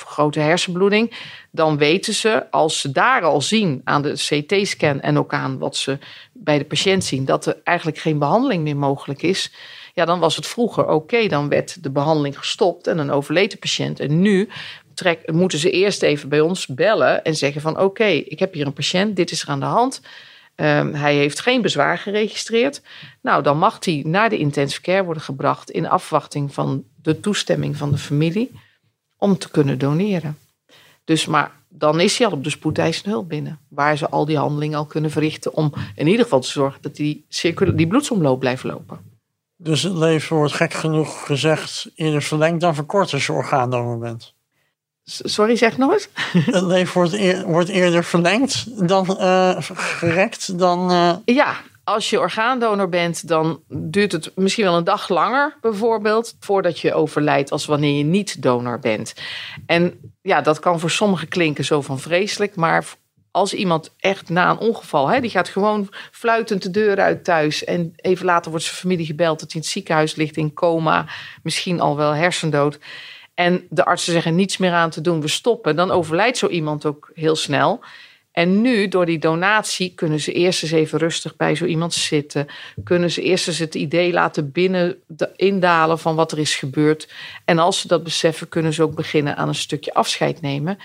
[0.07, 1.13] grote hersenbloeding,
[1.51, 5.77] dan weten ze, als ze daar al zien aan de CT-scan en ook aan wat
[5.77, 5.99] ze
[6.33, 9.53] bij de patiënt zien, dat er eigenlijk geen behandeling meer mogelijk is.
[9.95, 13.57] Ja, dan was het vroeger oké, dan werd de behandeling gestopt en dan overleed de
[13.57, 14.01] patiënt.
[14.01, 14.49] En nu
[14.95, 18.67] trek, moeten ze eerst even bij ons bellen en zeggen van oké, ik heb hier
[18.67, 20.01] een patiënt, dit is er aan de hand.
[20.61, 22.83] Um, hij heeft geen bezwaar geregistreerd.
[23.23, 27.77] Nou, dan mag hij naar de intensive care worden gebracht in afwachting van de toestemming
[27.77, 28.51] van de familie
[29.19, 30.39] om te kunnen doneren.
[31.05, 33.59] Dus maar dan is hij al op de spoedeisende hulp binnen.
[33.69, 36.97] Waar ze al die handelingen al kunnen verrichten om in ieder geval te zorgen dat
[36.97, 37.25] die,
[37.75, 38.99] die bloedsomloop blijft lopen.
[39.57, 44.35] Dus het leven wordt gek genoeg gezegd eerder verlengd dan verkort als je bent.
[45.05, 46.09] Sorry, zeg nog eens.
[46.55, 50.91] Het leven wordt, eer, wordt eerder verlengd dan uh, gerekt dan.
[50.91, 51.15] Uh...
[51.25, 51.57] Ja,
[51.89, 56.95] als je orgaandonor bent, dan duurt het misschien wel een dag langer, bijvoorbeeld, voordat je
[56.95, 59.15] overlijdt als wanneer je niet donor bent.
[59.67, 62.85] En ja, dat kan voor sommigen klinken zo van vreselijk, maar
[63.31, 67.65] als iemand echt na een ongeval, hè, die gaat gewoon fluitend de deur uit thuis
[67.65, 71.07] en even later wordt zijn familie gebeld dat hij in het ziekenhuis ligt in coma,
[71.43, 72.79] misschien al wel hersendood.
[73.35, 75.77] En de artsen zeggen niets meer aan te doen, we stoppen.
[75.77, 77.81] Dan overlijdt zo iemand ook heel snel.
[78.39, 82.47] En nu, door die donatie, kunnen ze eerst eens even rustig bij zo iemand zitten.
[82.85, 84.97] Kunnen ze eerst eens het idee laten binnen
[85.37, 87.09] indalen van wat er is gebeurd.
[87.45, 90.79] En als ze dat beseffen, kunnen ze ook beginnen aan een stukje afscheid nemen.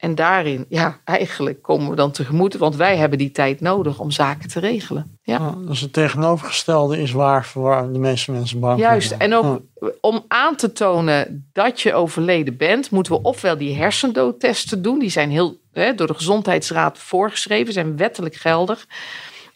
[0.00, 4.10] En daarin, ja, eigenlijk komen we dan tegemoet, want wij hebben die tijd nodig om
[4.10, 5.18] zaken te regelen.
[5.22, 5.54] Ja.
[5.66, 9.20] dus het tegenovergestelde is waar voor de meeste mensen bang Juist, zijn.
[9.20, 9.62] en ook
[10.00, 14.98] om aan te tonen dat je overleden bent, moeten we ofwel die hersendoodtesten doen.
[14.98, 18.86] Die zijn heel hè, door de Gezondheidsraad voorgeschreven, zijn wettelijk geldig.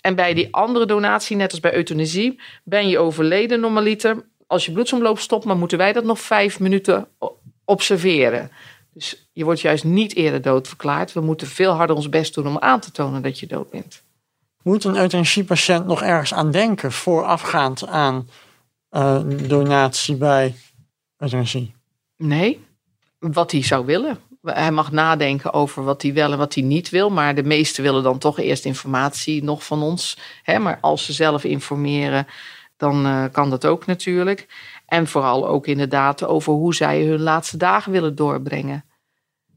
[0.00, 4.24] En bij die andere donatie, net als bij euthanasie, ben je overleden normaliter.
[4.46, 7.08] Als je bloedsomloop stopt, maar moeten wij dat nog vijf minuten
[7.64, 8.50] observeren.
[8.94, 11.12] Dus je wordt juist niet eerder doodverklaard.
[11.12, 14.02] We moeten veel harder ons best doen om aan te tonen dat je dood bent.
[14.62, 18.28] Moet een euthanasiepatiënt nog ergens aan denken voorafgaand aan
[18.90, 20.54] uh, donatie bij
[21.18, 21.74] euthanasie?
[22.16, 22.64] Nee,
[23.18, 24.18] wat hij zou willen.
[24.42, 27.10] Hij mag nadenken over wat hij wel en wat hij niet wil.
[27.10, 30.18] Maar de meesten willen dan toch eerst informatie nog van ons.
[30.42, 30.58] Hè?
[30.58, 32.26] Maar als ze zelf informeren,
[32.76, 34.46] dan uh, kan dat ook natuurlijk.
[34.94, 38.84] En vooral ook inderdaad over hoe zij hun laatste dagen willen doorbrengen.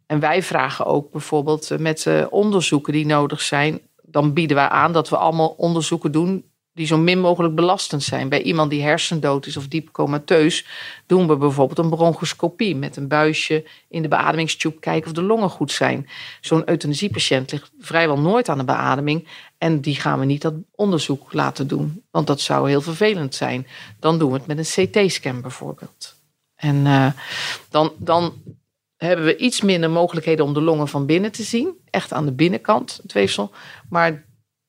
[0.06, 3.82] En wij vragen ook bijvoorbeeld eh, met de onderzoeken die nodig zijn.
[4.02, 6.47] Dan bieden wij aan dat we allemaal onderzoeken doen
[6.78, 8.30] die zo min mogelijk belastend zijn.
[8.30, 10.66] Bij iemand die hersendood is of diep comateus
[11.06, 15.50] doen we bijvoorbeeld een bronchoscopie met een buisje in de beademingstube kijken of de longen
[15.50, 16.10] goed zijn.
[16.42, 21.34] Zo'n euthanasiepatiënt ligt vrijwel nooit aan de beademing en die gaan we niet dat onderzoek
[21.34, 23.68] laten doen, want dat zou heel vervelend zijn.
[24.00, 26.16] Dan doen we het met een CT-scan bijvoorbeeld.
[26.56, 27.12] En uh,
[27.70, 28.34] dan, dan
[28.98, 31.78] hebben we iets minder mogelijkheden om de longen van binnen te zien.
[31.90, 33.52] Echt aan de binnenkant, het weefsel.
[33.90, 34.26] Maar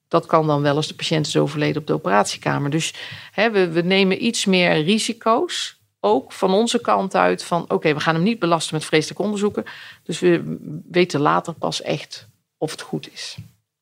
[0.09, 2.71] dat kan dan wel als de patiënt is overleden op de operatiekamer.
[2.71, 2.95] Dus
[3.33, 5.77] hè, we, we nemen iets meer risico's.
[6.01, 9.65] Ook van onze kant uit van oké, we gaan hem niet belasten met vreselijke onderzoeken.
[10.03, 10.57] Dus we
[10.91, 13.37] weten later pas echt of het goed is.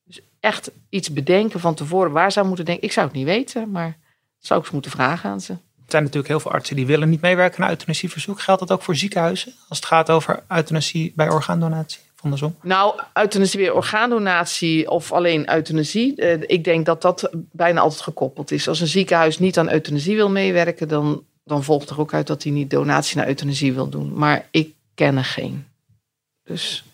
[0.05, 2.13] Dus echt iets bedenken van tevoren.
[2.13, 2.85] Waar zou moeten denken?
[2.85, 3.97] Ik zou het niet weten, maar
[4.39, 5.53] zou ik eens moeten vragen aan ze.
[5.53, 8.41] Er zijn natuurlijk heel veel artsen die willen niet meewerken aan euthanasieverzoek.
[8.41, 12.01] Geldt dat ook voor ziekenhuizen als het gaat over euthanasie bij orgaandonatie?
[12.63, 16.17] Nou, euthanasie weer orgaandonatie of alleen euthanasie.
[16.17, 18.69] Eh, ik denk dat dat bijna altijd gekoppeld is.
[18.69, 22.43] Als een ziekenhuis niet aan euthanasie wil meewerken, dan, dan volgt er ook uit dat
[22.43, 24.13] hij niet donatie naar euthanasie wil doen.
[24.15, 25.67] Maar ik ken er geen.
[26.43, 26.85] Dus,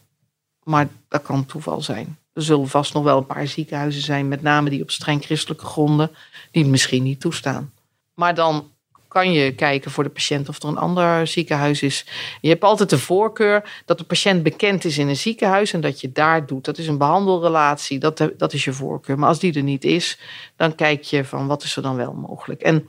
[0.63, 2.19] maar dat kan toeval zijn.
[2.33, 5.65] Er zullen vast nog wel een paar ziekenhuizen zijn, met name die op streng christelijke
[5.65, 6.11] gronden,
[6.51, 7.73] die het misschien niet toestaan.
[8.15, 8.71] Maar dan
[9.13, 12.07] kan je kijken voor de patiënt of er een ander ziekenhuis is.
[12.41, 16.01] Je hebt altijd de voorkeur dat de patiënt bekend is in een ziekenhuis en dat
[16.01, 16.65] je daar doet.
[16.65, 19.19] Dat is een behandelrelatie, dat, dat is je voorkeur.
[19.19, 20.19] Maar als die er niet is,
[20.57, 22.61] dan kijk je van wat is er dan wel mogelijk.
[22.61, 22.89] En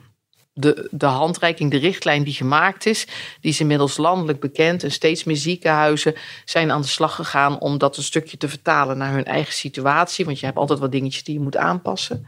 [0.52, 3.06] de, de handreiking, de richtlijn die gemaakt is,
[3.40, 4.82] die is inmiddels landelijk bekend.
[4.82, 8.98] En steeds meer ziekenhuizen zijn aan de slag gegaan om dat een stukje te vertalen
[8.98, 10.24] naar hun eigen situatie.
[10.24, 12.26] Want je hebt altijd wat dingetjes die je moet aanpassen.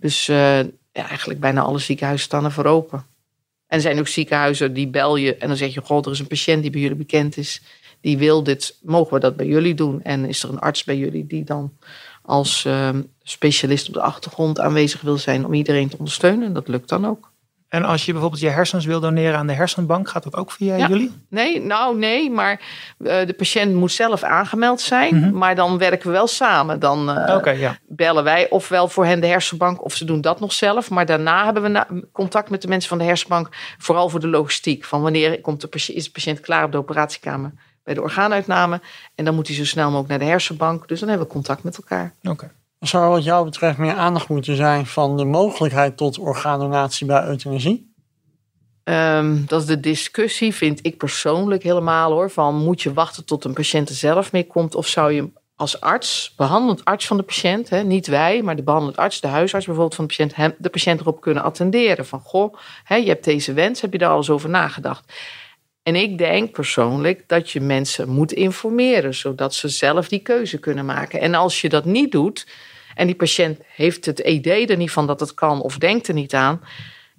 [0.00, 0.58] Dus uh,
[0.92, 3.13] ja, eigenlijk bijna alle ziekenhuizen staan er voor open.
[3.66, 6.18] En er zijn ook ziekenhuizen die bel je en dan zeg je: God, er is
[6.18, 7.62] een patiënt die bij jullie bekend is.
[8.00, 10.02] die wil dit, mogen we dat bij jullie doen?
[10.02, 11.72] En is er een arts bij jullie die dan
[12.22, 16.52] als ehm, specialist op de achtergrond aanwezig wil zijn om iedereen te ondersteunen?
[16.52, 17.32] Dat lukt dan ook.
[17.74, 20.76] En als je bijvoorbeeld je hersens wil doneren aan de hersenbank, gaat dat ook via
[20.76, 20.88] Ja.
[20.88, 21.12] jullie?
[21.28, 22.60] Nee, nou nee, maar
[22.98, 25.16] eh, de patiënt moet zelf aangemeld zijn.
[25.16, 25.38] Mhm.
[25.38, 26.80] Maar dan werken we wel samen.
[26.80, 27.78] Dan eh, ja.
[27.88, 30.90] bellen wij ofwel voor hen de hersenbank of ze doen dat nog zelf.
[30.90, 33.48] Maar daarna hebben we contact met de mensen van de hersenbank.
[33.78, 34.84] Vooral voor de logistiek.
[34.84, 37.52] Van wanneer komt de patiënt, is de patiënt klaar op de operatiekamer
[37.84, 38.80] bij de orgaanuitname.
[39.14, 40.88] En dan moet hij zo snel mogelijk naar de hersenbank.
[40.88, 42.14] Dus dan hebben we contact met elkaar.
[42.22, 42.50] Oké.
[42.86, 47.92] Zou wat jou betreft meer aandacht moeten zijn van de mogelijkheid tot orgaandonatie bij euthanasie?
[48.84, 52.30] Ehm, dat is de discussie, vind ik persoonlijk helemaal hoor.
[52.30, 54.74] Van moet je wachten tot een patiënt er zelf mee komt?
[54.74, 58.62] Of zou je als arts, behandelend arts van de patiënt, hè, niet wij, maar de
[58.62, 62.06] behandelend arts, de huisarts bijvoorbeeld van de patiënt, hem, de patiënt erop kunnen attenderen.
[62.06, 65.12] Van goh, hè, je hebt deze wens, heb je daar al eens over nagedacht?
[65.82, 70.84] En ik denk persoonlijk dat je mensen moet informeren, zodat ze zelf die keuze kunnen
[70.84, 71.20] maken.
[71.20, 72.46] En als je dat niet doet,
[72.94, 76.14] en die patiënt heeft het idee er niet van dat het kan of denkt er
[76.14, 76.60] niet aan,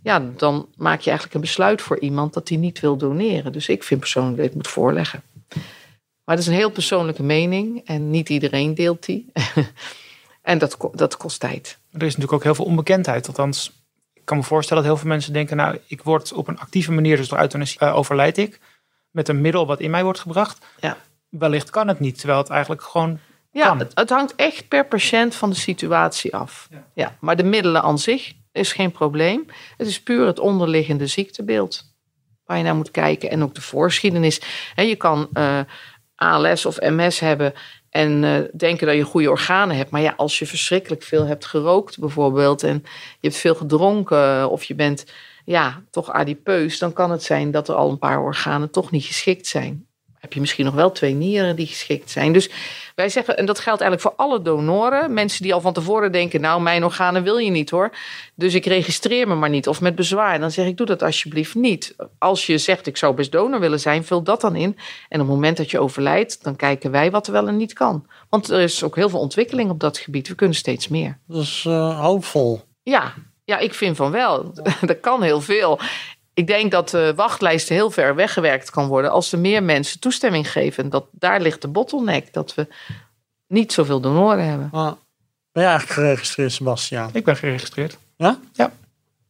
[0.06, 3.52] ja, dan maak je eigenlijk een besluit voor iemand dat hij niet wil doneren.
[3.52, 5.22] Dus ik vind persoonlijk dat je het moet voorleggen.
[6.24, 9.32] Maar dat is een heel persoonlijke mening en niet iedereen deelt die.
[10.42, 11.78] en dat, dat kost tijd.
[11.92, 13.28] Er is natuurlijk ook heel veel onbekendheid.
[13.28, 13.84] Althans,
[14.14, 15.58] ik kan me voorstellen dat heel veel mensen denken...
[15.58, 18.60] nou, ik word op een actieve manier, dus door euthanasie eh, overlijd ik...
[19.12, 20.66] met een middel wat in mij wordt gebracht.
[20.80, 20.98] Ja.
[21.30, 23.20] Wellicht kan het niet, terwijl het eigenlijk gewoon...
[23.62, 26.68] Ja, het, het hangt echt per patiënt van de situatie af.
[26.72, 26.88] Ja.
[26.94, 27.18] Ja.
[27.20, 29.46] maar de middelen aan zich is geen probleem.
[29.78, 31.94] Het is puur het onderliggende ziektebeeld
[32.46, 33.30] waar je naar moet kijken.
[33.30, 34.42] En ook de voorgeschiedenis.
[34.76, 35.60] Je kan eh,
[36.16, 37.54] ALS of MS hebben
[37.90, 39.90] en eh, denken dat je goede organen hebt.
[39.90, 42.64] Maar ja, als je verschrikkelijk veel hebt gerookt bijvoorbeeld...
[42.64, 42.84] en
[43.20, 45.06] je hebt veel gedronken of je bent
[45.46, 46.80] ja, toch adipeus...
[46.80, 49.88] dan kan het zijn dat er al een paar organen toch niet geschikt zijn.
[50.26, 52.34] Heb je misschien nog wel twee nieren die geschikt zijn.
[52.34, 52.50] Dus
[52.96, 55.14] wij zeggen, en dat geldt eigenlijk voor alle donoren.
[55.14, 57.96] Mensen die al van tevoren denken, nou, mijn organen wil je niet hoor.
[58.36, 59.68] Dus ik registreer me maar niet.
[59.68, 60.40] Of met bezwaar.
[60.40, 61.96] Dan zeg ik, doe dat alsjeblieft niet.
[62.18, 64.78] Als je zegt, ik zou best donor willen zijn, vul dat dan in.
[65.10, 67.74] En op het moment dat je overlijdt, dan kijken wij wat er wel en niet
[67.74, 68.06] kan.
[68.30, 70.28] Want er is ook heel veel ontwikkeling op dat gebied.
[70.28, 71.18] We kunnen steeds meer.
[71.28, 72.62] Dat is eh, hoopvol.
[72.84, 73.14] Ja,
[73.46, 74.54] ja, ik vind van wel.
[74.82, 75.80] Dat kan heel veel.
[76.36, 80.52] Ik denk dat de wachtlijsten heel ver weggewerkt kan worden als er meer mensen toestemming
[80.52, 80.90] geven.
[80.90, 82.68] Dat, daar ligt de bottleneck, dat we
[83.48, 84.70] niet zoveel donoren hebben.
[84.72, 84.94] Maar
[85.52, 87.10] ben je eigenlijk geregistreerd, Sebastiaan?
[87.14, 87.98] Ik ben geregistreerd.
[88.18, 88.40] Ja?
[88.54, 88.72] Ja.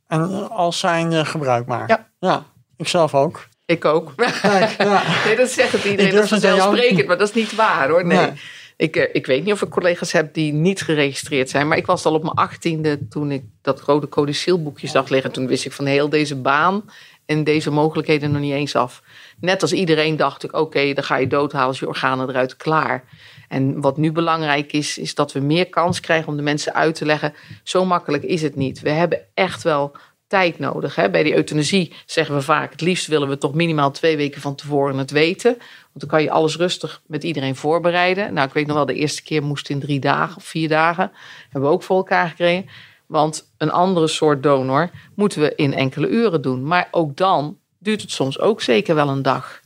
[0.08, 1.88] En eh, als zijn eh, gebruik maar?
[1.88, 2.08] Ja.
[2.20, 2.44] Ja,
[2.78, 3.48] ik zelf ook.
[3.66, 4.14] Ik ook.
[4.42, 5.04] Kijk, ja.
[5.26, 6.06] Nee, dat zegt het iedereen.
[6.06, 8.06] Ik Dat durf is jou- vanzelfsprekend, maar dat is niet waar hoor.
[8.06, 8.18] Nee.
[8.18, 8.32] Nee.
[8.78, 11.68] Ik, eh, ik weet niet of ik collega's heb die niet geregistreerd zijn.
[11.68, 15.32] Maar ik was al op mijn achttiende toen ik dat rode codicilboekje zag liggen.
[15.32, 16.90] Toen wist ik van heel deze baan
[17.26, 19.04] en deze mogelijkheden nog niet eens af.
[19.40, 23.04] Net als iedereen dacht ik, oké, dan ga je doodhalen als je organen eruit klaar.
[23.48, 26.96] En wat nu belangrijk is, is dat we meer kans krijgen om de mensen uit
[26.96, 27.34] te leggen.
[27.64, 28.80] Zo makkelijk is het niet.
[28.80, 29.96] We hebben echt wel
[30.28, 30.96] tijd nodig.
[30.96, 31.10] Hè?
[31.10, 34.56] Bij die euthanasie zeggen we vaak, het liefst willen we toch minimaal twee weken van
[34.56, 35.58] tevoren het weten.
[35.96, 38.34] Want dan kan je alles rustig met iedereen voorbereiden.
[38.34, 41.12] Nou, ik weet nog wel, de eerste keer moest in drie dagen of vier dagen.
[41.44, 42.70] Hebben we ook voor elkaar gekregen.
[43.06, 46.64] Want een andere soort donor moeten we in enkele uren doen.
[46.64, 49.62] Maar ook dan duurt het soms ook zeker wel een dag.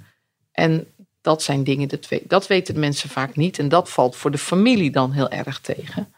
[0.51, 0.87] En
[1.21, 3.59] dat zijn dingen, dat, dat weten mensen vaak niet.
[3.59, 6.13] En dat valt voor de familie dan heel erg tegen.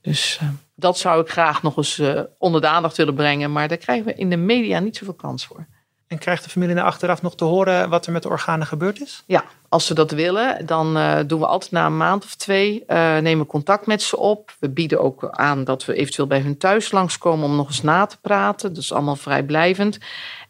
[0.00, 3.52] Dus eh, dat zou ik graag nog eens eh, onder de aandacht willen brengen.
[3.52, 5.66] Maar daar krijgen we in de media niet zoveel kans voor.
[6.10, 9.00] En krijgt de familie na achteraf nog te horen wat er met de organen gebeurd
[9.00, 9.22] is?
[9.26, 12.84] Ja, als ze dat willen, dan eh, doen we altijd na een maand of twee,
[12.86, 14.54] eh, nemen contact met ze op.
[14.58, 18.06] We bieden ook aan dat we eventueel bij hun thuis langskomen om nog eens na
[18.06, 18.74] te praten.
[18.74, 19.98] Dat is allemaal vrijblijvend.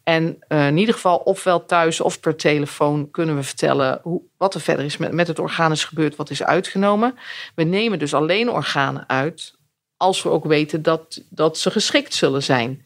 [0.02, 4.54] En eh, in ieder geval, ofwel thuis of per telefoon, kunnen we vertellen hoe, wat
[4.54, 7.18] er verder is met, met het orgaan is gebeurd, wat is uitgenomen.
[7.54, 9.54] We nemen dus alleen organen uit
[9.96, 12.84] als we ook weten dat, dat ze geschikt zullen zijn.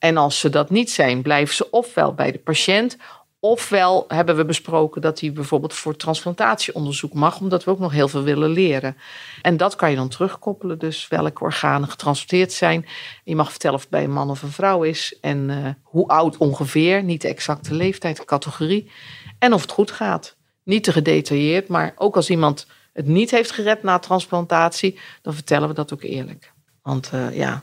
[0.00, 2.96] En als ze dat niet zijn, blijven ze ofwel bij de patiënt,
[3.40, 8.08] ofwel hebben we besproken dat hij bijvoorbeeld voor transplantatieonderzoek mag, omdat we ook nog heel
[8.08, 8.96] veel willen leren.
[9.42, 12.86] En dat kan je dan terugkoppelen, dus welke organen getransporteerd zijn.
[13.24, 16.08] Je mag vertellen of het bij een man of een vrouw is en eh, hoe
[16.08, 18.90] oud ongeveer, niet de exacte leeftijd, categorie.
[19.38, 20.36] En of het goed gaat.
[20.62, 25.68] Niet te gedetailleerd, maar ook als iemand het niet heeft gered na transplantatie, dan vertellen
[25.68, 26.52] we dat ook eerlijk.
[26.82, 27.62] Want eh, ja,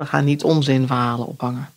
[0.00, 1.68] we gaan niet onzinverhalen ophangen.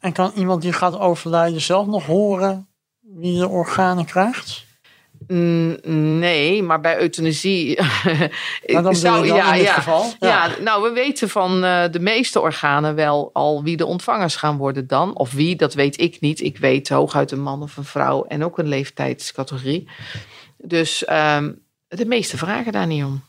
[0.00, 2.68] En kan iemand die gaat overlijden zelf nog horen
[3.00, 4.64] wie de organen krijgt?
[5.26, 5.78] Mm,
[6.18, 7.78] Nee, maar bij euthanasie.
[8.66, 9.72] Nou, dan zou- dan in dit ja.
[9.74, 10.12] geval?
[10.20, 10.50] Ja.
[10.60, 14.86] nou, we weten van eh, de meeste organen wel al wie de ontvangers gaan worden
[14.86, 15.16] dan.
[15.16, 16.40] Of wie, dat weet ik niet.
[16.40, 19.88] Ik weet hooguit een man of een vrouw en ook een leeftijdscategorie.
[20.56, 21.52] Dus ehm,
[21.88, 23.22] de meeste vragen daar niet om.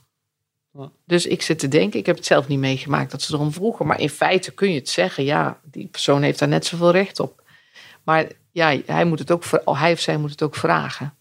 [1.05, 3.87] Dus ik zit te denken, ik heb het zelf niet meegemaakt dat ze erom vroegen.
[3.87, 7.19] Maar in feite kun je het zeggen, ja, die persoon heeft daar net zoveel recht
[7.19, 7.43] op.
[8.03, 11.13] Maar ja, hij, moet het ook, ver- hij of zij moet het ook vragen.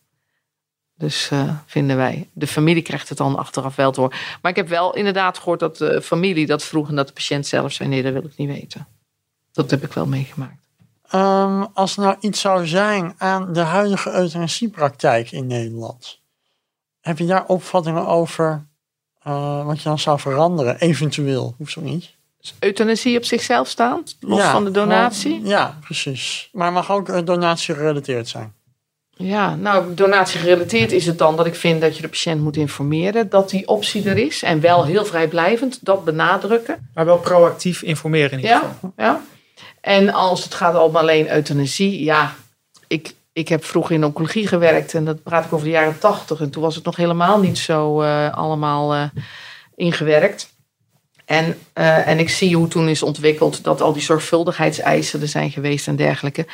[0.94, 2.28] Dus eh, vinden wij.
[2.32, 4.16] De familie krijgt het dan achteraf wel te horen.
[4.42, 7.46] Maar ik heb wel inderdaad gehoord dat de familie dat vroeg en dat de patiënt
[7.46, 8.86] zelf zei: nee, dat wil ik niet weten.
[9.52, 10.66] Dat heb ik wel meegemaakt.
[11.08, 16.20] Ehm, als er nou iets zou zijn aan de huidige euthanasiepraktijk in Nederland,
[17.00, 18.66] heb je daar opvattingen over
[19.26, 20.78] eh, wat je dan zou veranderen?
[20.78, 22.14] Eventueel, hoeft zo niet.
[22.40, 25.40] Dus euthanasie op zichzelf staand, los Ja, van de donatie?
[25.44, 26.48] ja, precies.
[26.52, 28.54] Maar mag ook eh, donatie gerelateerd zijn.
[29.18, 32.56] Ja, nou, donatie gerelateerd is het dan dat ik vind dat je de patiënt moet
[32.56, 34.42] informeren dat die optie er is.
[34.42, 36.90] En wel heel vrijblijvend, dat benadrukken.
[36.94, 38.92] Maar wel proactief informeren in ieder Ja, geval.
[38.96, 39.20] ja.
[39.80, 42.34] En als het gaat om alleen euthanasie, ja,
[42.86, 46.40] ik, ik heb vroeger in oncologie gewerkt en dat praat ik over de jaren tachtig.
[46.40, 49.08] En toen was het nog helemaal niet zo eh, allemaal eh,
[49.74, 50.54] ingewerkt.
[51.24, 55.50] En, eh, en ik zie hoe toen is ontwikkeld dat al die zorgvuldigheidseisen er zijn
[55.50, 56.46] geweest en dergelijke.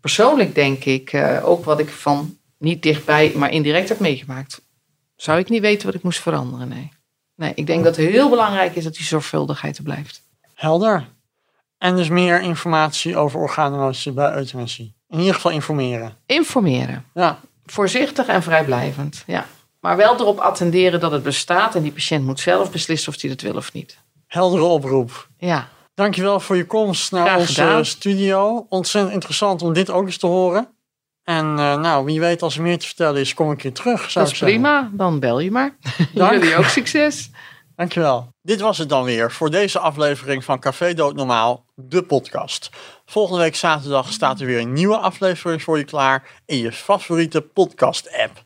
[0.00, 4.62] Persoonlijk denk ik, ook wat ik van niet dichtbij, maar indirect heb meegemaakt,
[5.16, 6.68] zou ik niet weten wat ik moest veranderen.
[6.68, 6.92] Nee.
[7.36, 10.22] Nee, ik denk dat het heel belangrijk is dat die zorgvuldigheid er blijft.
[10.54, 11.08] Helder.
[11.78, 14.94] En dus meer informatie over orgaandonatie bij euthanasie.
[15.12, 16.16] In ieder geval informeren.
[16.26, 17.04] Informeren.
[17.14, 19.46] Ja, Voorzichtig en vrijblijvend, ja.
[19.80, 23.30] Maar wel erop attenderen dat het bestaat en die patiënt moet zelf beslissen of hij
[23.30, 23.98] dat wil of niet.
[24.26, 25.28] heldere oproep.
[25.38, 27.84] Ja, Dankjewel voor je komst naar Graag onze gedaan.
[27.84, 28.66] studio.
[28.68, 30.68] Ontzettend interessant om dit ook eens te horen.
[31.24, 34.10] En eh, nou, wie weet als er meer te vertellen is, kom ik keer terug.
[34.10, 34.90] Zou dat is prima.
[34.92, 35.76] Dan bel je maar.
[36.14, 36.32] Dank.
[36.42, 37.30] Jullie ook succes.
[37.76, 38.28] Dankjewel.
[38.42, 42.70] Dit was het dan weer voor deze aflevering van Café Dood Normaal, de podcast.
[43.06, 47.40] Volgende week zaterdag staat er weer een nieuwe aflevering voor je klaar in je favoriete
[47.40, 48.42] podcast-app.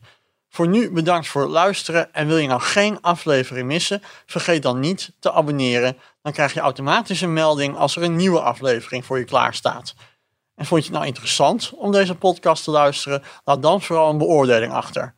[0.49, 4.79] Voor nu bedankt voor het luisteren en wil je nou geen aflevering missen, vergeet dan
[4.79, 5.97] niet te abonneren.
[6.21, 9.95] Dan krijg je automatisch een melding als er een nieuwe aflevering voor je klaar staat.
[10.55, 13.23] En vond je het nou interessant om deze podcast te luisteren?
[13.43, 15.15] Laat dan vooral een beoordeling achter.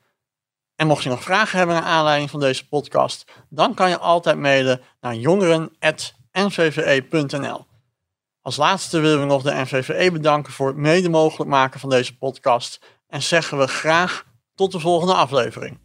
[0.76, 4.38] En mocht je nog vragen hebben naar aanleiding van deze podcast, dan kan je altijd
[4.38, 7.69] mailen naar jongeren.nvve.nl.
[8.50, 12.18] Als laatste willen we nog de NVVE bedanken voor het mede mogelijk maken van deze
[12.18, 15.80] podcast en zeggen we graag tot de volgende aflevering.